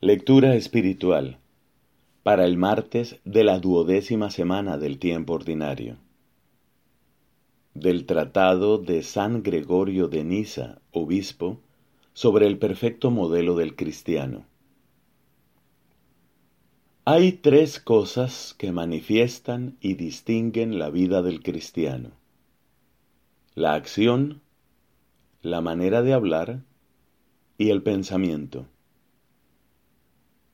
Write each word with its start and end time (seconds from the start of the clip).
Lectura 0.00 0.54
espiritual 0.54 1.40
para 2.22 2.44
el 2.44 2.56
martes 2.56 3.18
de 3.24 3.42
la 3.42 3.58
duodécima 3.58 4.30
semana 4.30 4.78
del 4.78 5.00
tiempo 5.00 5.32
ordinario. 5.32 5.96
Del 7.74 8.06
Tratado 8.06 8.78
de 8.78 9.02
San 9.02 9.42
Gregorio 9.42 10.06
de 10.06 10.22
Niza, 10.22 10.80
obispo, 10.92 11.58
sobre 12.12 12.46
el 12.46 12.58
perfecto 12.58 13.10
modelo 13.10 13.56
del 13.56 13.74
cristiano. 13.74 14.46
Hay 17.04 17.32
tres 17.32 17.80
cosas 17.80 18.54
que 18.56 18.70
manifiestan 18.70 19.78
y 19.80 19.94
distinguen 19.94 20.78
la 20.78 20.90
vida 20.90 21.22
del 21.22 21.42
cristiano. 21.42 22.12
La 23.56 23.74
acción, 23.74 24.42
la 25.42 25.60
manera 25.60 26.02
de 26.02 26.12
hablar 26.12 26.62
y 27.58 27.70
el 27.70 27.82
pensamiento. 27.82 28.68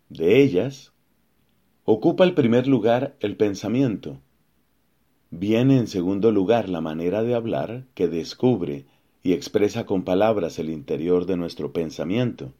De 0.09 0.43
ellas, 0.43 0.93
ocupa 1.85 2.25
el 2.25 2.35
primer 2.35 2.67
lugar 2.67 3.17
el 3.21 3.37
pensamiento. 3.37 4.21
Viene 5.31 5.79
en 5.79 5.87
segundo 5.87 6.31
lugar 6.31 6.69
la 6.69 6.81
manera 6.81 7.23
de 7.23 7.35
hablar 7.35 7.87
que 7.95 8.09
descubre 8.09 8.87
y 9.23 9.33
expresa 9.33 9.87
con 9.87 10.05
palabras 10.05 10.59
el 10.59 10.69
interior 10.69 11.27
de 11.27 11.37
nuestro 11.37 11.73
pensamiento. 11.73 12.53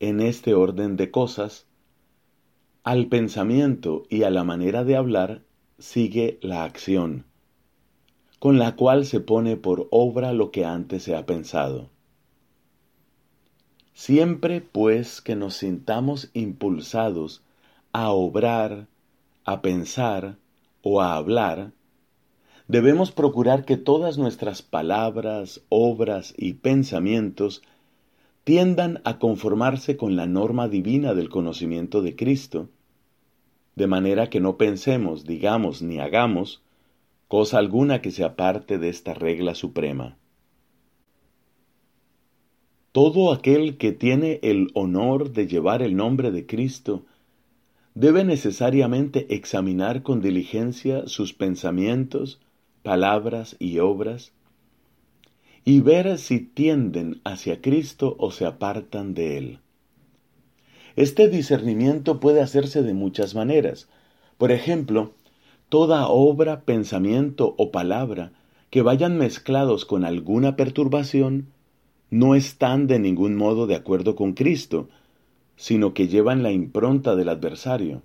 En 0.00 0.20
este 0.20 0.54
orden 0.54 0.96
de 0.96 1.10
cosas, 1.10 1.66
al 2.82 3.06
pensamiento 3.06 4.02
y 4.10 4.24
a 4.24 4.30
la 4.30 4.44
manera 4.44 4.84
de 4.84 4.96
hablar 4.96 5.42
sigue 5.78 6.38
la 6.42 6.64
acción, 6.64 7.24
con 8.38 8.58
la 8.58 8.76
cual 8.76 9.06
se 9.06 9.20
pone 9.20 9.56
por 9.56 9.88
obra 9.90 10.32
lo 10.32 10.50
que 10.50 10.64
antes 10.64 11.04
se 11.04 11.14
ha 11.16 11.24
pensado. 11.24 11.93
Siempre 14.06 14.60
pues 14.60 15.22
que 15.22 15.34
nos 15.34 15.54
sintamos 15.54 16.28
impulsados 16.34 17.42
a 17.90 18.10
obrar, 18.10 18.86
a 19.46 19.62
pensar 19.62 20.36
o 20.82 21.00
a 21.00 21.16
hablar, 21.16 21.72
debemos 22.68 23.12
procurar 23.12 23.64
que 23.64 23.78
todas 23.78 24.18
nuestras 24.18 24.60
palabras, 24.60 25.62
obras 25.70 26.34
y 26.36 26.52
pensamientos 26.52 27.62
tiendan 28.44 29.00
a 29.04 29.18
conformarse 29.18 29.96
con 29.96 30.16
la 30.16 30.26
norma 30.26 30.68
divina 30.68 31.14
del 31.14 31.30
conocimiento 31.30 32.02
de 32.02 32.14
Cristo, 32.14 32.68
de 33.74 33.86
manera 33.86 34.28
que 34.28 34.38
no 34.38 34.58
pensemos, 34.58 35.24
digamos 35.24 35.80
ni 35.80 35.98
hagamos 35.98 36.60
cosa 37.26 37.56
alguna 37.56 38.02
que 38.02 38.10
se 38.10 38.22
aparte 38.22 38.76
de 38.76 38.90
esta 38.90 39.14
regla 39.14 39.54
suprema. 39.54 40.18
Todo 42.94 43.32
aquel 43.32 43.76
que 43.76 43.90
tiene 43.90 44.38
el 44.44 44.70
honor 44.74 45.32
de 45.32 45.48
llevar 45.48 45.82
el 45.82 45.96
nombre 45.96 46.30
de 46.30 46.46
Cristo 46.46 47.04
debe 47.92 48.22
necesariamente 48.22 49.34
examinar 49.34 50.04
con 50.04 50.20
diligencia 50.20 51.08
sus 51.08 51.32
pensamientos, 51.32 52.40
palabras 52.84 53.56
y 53.58 53.80
obras, 53.80 54.30
y 55.64 55.80
ver 55.80 56.18
si 56.18 56.38
tienden 56.38 57.20
hacia 57.24 57.60
Cristo 57.60 58.14
o 58.20 58.30
se 58.30 58.46
apartan 58.46 59.12
de 59.12 59.38
Él. 59.38 59.58
Este 60.94 61.28
discernimiento 61.28 62.20
puede 62.20 62.42
hacerse 62.42 62.84
de 62.84 62.94
muchas 62.94 63.34
maneras. 63.34 63.88
Por 64.38 64.52
ejemplo, 64.52 65.14
toda 65.68 66.06
obra, 66.06 66.60
pensamiento 66.60 67.56
o 67.58 67.72
palabra 67.72 68.30
que 68.70 68.82
vayan 68.82 69.18
mezclados 69.18 69.84
con 69.84 70.04
alguna 70.04 70.54
perturbación 70.54 71.48
no 72.14 72.36
están 72.36 72.86
de 72.86 73.00
ningún 73.00 73.34
modo 73.34 73.66
de 73.66 73.74
acuerdo 73.74 74.14
con 74.14 74.34
Cristo, 74.34 74.88
sino 75.56 75.94
que 75.94 76.06
llevan 76.06 76.44
la 76.44 76.52
impronta 76.52 77.16
del 77.16 77.28
adversario, 77.28 78.02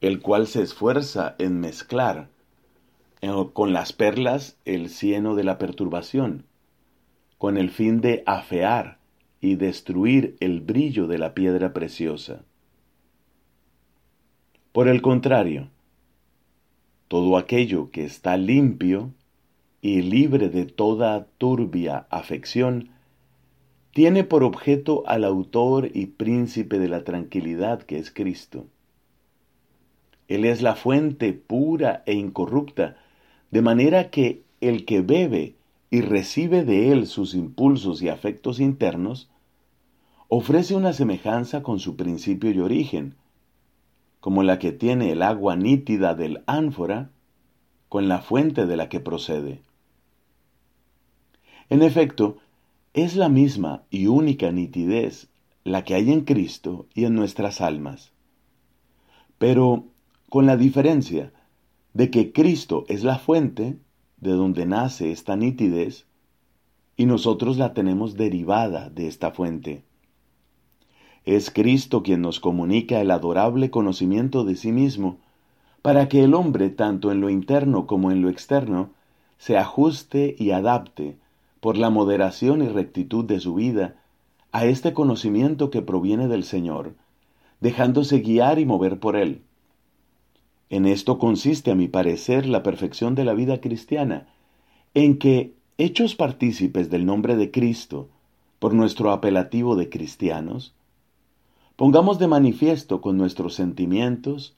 el 0.00 0.20
cual 0.20 0.48
se 0.48 0.62
esfuerza 0.62 1.36
en 1.38 1.60
mezclar 1.60 2.28
eh, 3.20 3.30
con 3.52 3.72
las 3.72 3.92
perlas 3.92 4.58
el 4.64 4.88
cieno 4.88 5.36
de 5.36 5.44
la 5.44 5.58
perturbación, 5.58 6.44
con 7.38 7.56
el 7.56 7.70
fin 7.70 8.00
de 8.00 8.24
afear 8.26 8.98
y 9.40 9.54
destruir 9.54 10.36
el 10.40 10.60
brillo 10.60 11.06
de 11.06 11.18
la 11.18 11.32
piedra 11.32 11.72
preciosa. 11.72 12.42
Por 14.72 14.88
el 14.88 15.02
contrario, 15.02 15.68
todo 17.06 17.36
aquello 17.36 17.92
que 17.92 18.02
está 18.02 18.36
limpio 18.36 19.12
y 19.80 20.02
libre 20.02 20.48
de 20.48 20.66
toda 20.66 21.28
turbia 21.38 22.08
afección 22.10 22.90
tiene 24.00 24.24
por 24.24 24.44
objeto 24.44 25.02
al 25.06 25.24
autor 25.24 25.90
y 25.92 26.06
príncipe 26.06 26.78
de 26.78 26.88
la 26.88 27.04
tranquilidad 27.04 27.82
que 27.82 27.98
es 27.98 28.10
Cristo. 28.10 28.64
Él 30.26 30.46
es 30.46 30.62
la 30.62 30.74
fuente 30.74 31.34
pura 31.34 32.02
e 32.06 32.14
incorrupta, 32.14 32.96
de 33.50 33.60
manera 33.60 34.08
que 34.08 34.42
el 34.62 34.86
que 34.86 35.02
bebe 35.02 35.56
y 35.90 36.00
recibe 36.00 36.64
de 36.64 36.92
él 36.92 37.06
sus 37.06 37.34
impulsos 37.34 38.00
y 38.00 38.08
afectos 38.08 38.58
internos, 38.58 39.28
ofrece 40.28 40.74
una 40.74 40.94
semejanza 40.94 41.62
con 41.62 41.78
su 41.78 41.96
principio 41.96 42.50
y 42.52 42.60
origen, 42.60 43.16
como 44.20 44.42
la 44.42 44.58
que 44.58 44.72
tiene 44.72 45.12
el 45.12 45.20
agua 45.20 45.56
nítida 45.56 46.14
del 46.14 46.42
ánfora 46.46 47.10
con 47.90 48.08
la 48.08 48.22
fuente 48.22 48.64
de 48.64 48.78
la 48.78 48.88
que 48.88 49.00
procede. 49.00 49.60
En 51.68 51.82
efecto, 51.82 52.38
es 52.92 53.14
la 53.14 53.28
misma 53.28 53.84
y 53.88 54.06
única 54.08 54.50
nitidez 54.50 55.28
la 55.62 55.84
que 55.84 55.94
hay 55.94 56.10
en 56.10 56.22
Cristo 56.22 56.86
y 56.92 57.04
en 57.04 57.14
nuestras 57.14 57.60
almas. 57.60 58.12
Pero 59.38 59.84
con 60.28 60.46
la 60.46 60.56
diferencia 60.56 61.32
de 61.94 62.10
que 62.10 62.32
Cristo 62.32 62.84
es 62.88 63.04
la 63.04 63.18
fuente 63.18 63.78
de 64.18 64.32
donde 64.32 64.66
nace 64.66 65.12
esta 65.12 65.36
nitidez 65.36 66.06
y 66.96 67.06
nosotros 67.06 67.58
la 67.58 67.74
tenemos 67.74 68.16
derivada 68.16 68.90
de 68.90 69.06
esta 69.06 69.30
fuente. 69.30 69.84
Es 71.24 71.50
Cristo 71.50 72.02
quien 72.02 72.22
nos 72.22 72.40
comunica 72.40 73.00
el 73.00 73.12
adorable 73.12 73.70
conocimiento 73.70 74.44
de 74.44 74.56
sí 74.56 74.72
mismo, 74.72 75.18
para 75.80 76.08
que 76.08 76.24
el 76.24 76.34
hombre, 76.34 76.70
tanto 76.70 77.12
en 77.12 77.20
lo 77.20 77.30
interno 77.30 77.86
como 77.86 78.10
en 78.10 78.20
lo 78.20 78.28
externo, 78.28 78.90
se 79.38 79.56
ajuste 79.56 80.34
y 80.38 80.50
adapte 80.50 81.16
por 81.60 81.76
la 81.76 81.90
moderación 81.90 82.62
y 82.62 82.68
rectitud 82.68 83.24
de 83.24 83.38
su 83.38 83.54
vida, 83.54 83.96
a 84.50 84.64
este 84.64 84.92
conocimiento 84.92 85.70
que 85.70 85.82
proviene 85.82 86.26
del 86.26 86.42
Señor, 86.42 86.94
dejándose 87.60 88.20
guiar 88.20 88.58
y 88.58 88.64
mover 88.64 88.98
por 88.98 89.16
Él. 89.16 89.42
En 90.70 90.86
esto 90.86 91.18
consiste, 91.18 91.70
a 91.70 91.74
mi 91.74 91.86
parecer, 91.86 92.46
la 92.46 92.62
perfección 92.62 93.14
de 93.14 93.24
la 93.24 93.34
vida 93.34 93.60
cristiana, 93.60 94.28
en 94.94 95.18
que, 95.18 95.54
hechos 95.78 96.14
partícipes 96.14 96.90
del 96.90 97.06
nombre 97.06 97.36
de 97.36 97.50
Cristo, 97.50 98.08
por 98.58 98.74
nuestro 98.74 99.12
apelativo 99.12 99.76
de 99.76 99.88
cristianos, 99.88 100.74
pongamos 101.76 102.18
de 102.18 102.28
manifiesto 102.28 103.00
con 103.00 103.16
nuestros 103.16 103.54
sentimientos, 103.54 104.54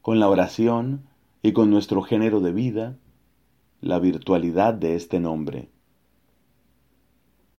con 0.00 0.20
la 0.20 0.28
oración 0.28 1.02
y 1.42 1.52
con 1.52 1.70
nuestro 1.70 2.02
género 2.02 2.40
de 2.40 2.52
vida, 2.52 2.96
la 3.80 3.98
virtualidad 3.98 4.74
de 4.74 4.94
este 4.94 5.18
nombre 5.18 5.71